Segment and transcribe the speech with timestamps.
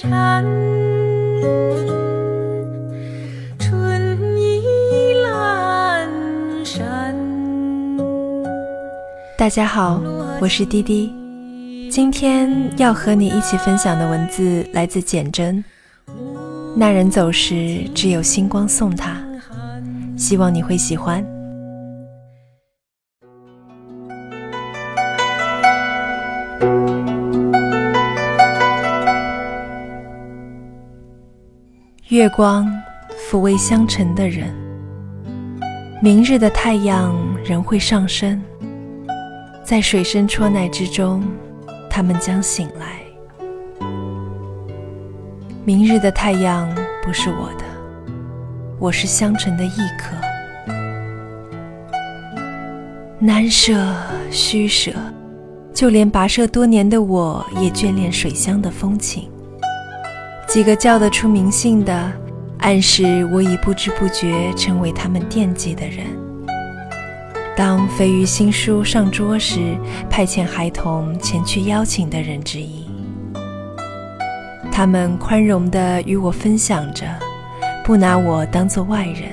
[0.00, 0.44] 缠，
[3.58, 7.16] 春意阑珊。
[9.36, 10.00] 大家好，
[10.40, 11.12] 我是滴滴。
[11.90, 15.64] 今天要和你一起分享的文字来自简真。
[16.76, 19.20] 那人走时，只有星光送他。
[20.16, 21.26] 希望你会喜欢。
[32.08, 32.66] 月光
[33.30, 34.50] 抚慰相沉的人，
[36.00, 38.42] 明日的太阳仍会上升，
[39.62, 41.22] 在水深戳奶之中，
[41.90, 43.86] 他们将醒来。
[45.66, 47.64] 明日的太阳不是我的。
[48.78, 50.16] 我是香尘的一颗，
[53.18, 53.94] 难舍
[54.30, 54.92] 虚舍，
[55.74, 59.30] 就连跋涉多年的我也眷恋水乡的风情。
[60.48, 62.12] 几个叫得出名姓的，
[62.58, 66.06] 暗示我已不知不觉成为他们惦记的人。
[67.54, 69.76] 当肥鱼新书上桌时，
[70.08, 72.86] 派遣孩童前去邀请的人之一。
[74.72, 77.06] 他们宽容地与我分享着。
[77.84, 79.30] 不拿我当做外人。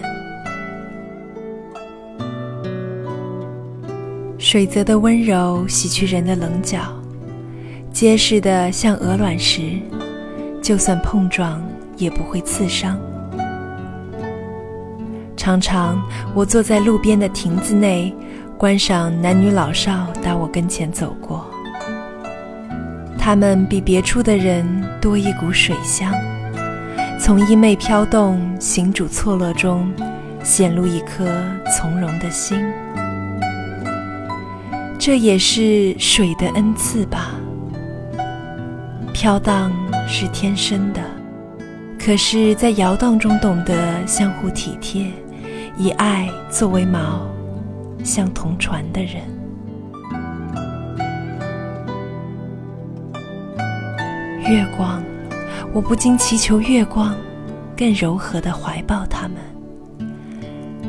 [4.38, 6.80] 水泽的温柔洗去人的棱角，
[7.91, 9.73] 结实的像鹅卵石，
[10.66, 11.61] 就算碰撞
[11.95, 12.99] 也不会刺伤。
[15.38, 16.02] 常常
[16.33, 18.11] 我坐在路边的亭子内，
[18.58, 21.45] 观赏男女老少打我跟前走过，
[23.16, 24.66] 他们比别处的人
[24.99, 26.11] 多一股水香。
[27.19, 29.93] 从衣袂飘动、行主错落中，
[30.41, 31.27] 显露一颗
[31.77, 32.59] 从容的心。
[34.97, 37.36] 这也是水的恩赐吧。
[39.16, 39.71] 飘荡
[40.09, 41.02] 是天生的，
[41.97, 45.09] 可是，在摇荡中懂得相互体贴，
[45.77, 47.21] 以爱作为锚，
[48.03, 49.21] 像同船的人。
[54.49, 55.02] 月光。
[55.71, 57.15] 我不禁祈求月光，
[57.76, 59.37] 更柔和地怀抱他们。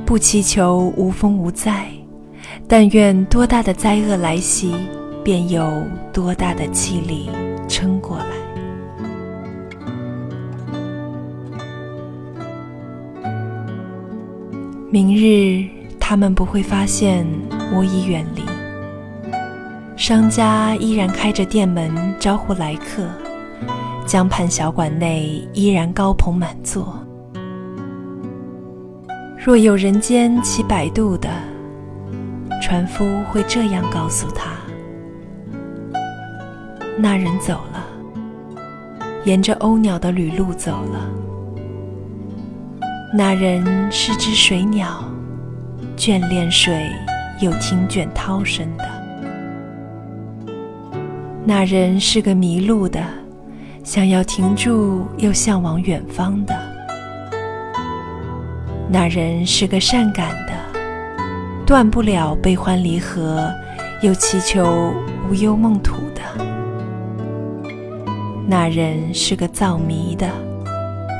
[0.04, 1.86] 不祈求无风无灾，
[2.66, 4.74] 但愿多大的灾厄来袭，
[5.26, 5.82] 便有
[6.12, 7.28] 多大的气力
[7.66, 8.26] 撑过来。
[14.88, 17.26] 明日他们不会发现
[17.74, 18.42] 我已远离，
[19.96, 23.04] 商家依然开着店门招呼来客。
[24.06, 26.96] 江畔小馆内依然高朋满座。
[29.36, 31.28] 若有人间起摆渡的
[32.62, 34.52] 船夫，会这样告诉他：
[36.98, 37.86] 那人走了，
[39.24, 41.10] 沿着鸥鸟的旅路走了。
[43.14, 45.04] 那人是只水鸟，
[45.96, 46.90] 眷恋水，
[47.40, 48.84] 又听卷涛声的。
[51.44, 53.00] 那人是个迷路的。
[53.84, 56.52] 想要停住，又向往远方的
[58.90, 60.52] 那人是个善感的，
[61.64, 63.48] 断不了悲欢离合，
[64.02, 64.92] 又祈求
[65.30, 65.94] 无忧梦土
[68.48, 70.30] 那人是个造谜的，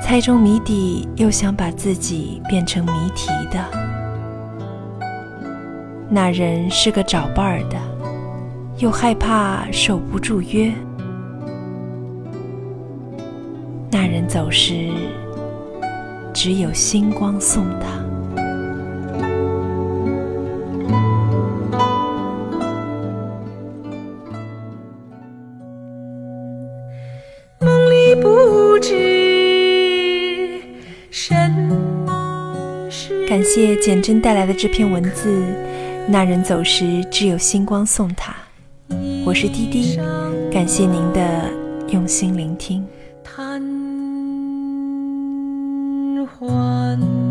[0.01, 3.59] 猜中谜底又想把自己变成谜题的
[6.09, 7.77] 那人是个找伴儿的，
[8.79, 10.73] 又害怕守不住约。
[13.91, 14.89] 那人走时，
[16.33, 17.89] 只有星光送他。
[33.27, 35.43] 感谢简真带来的这篇文字。
[36.09, 38.33] 那人走时，只有星光送他。
[39.25, 39.99] 我是滴滴，
[40.53, 41.51] 感谢您的
[41.89, 42.87] 用心聆听。
[46.39, 47.26] 换。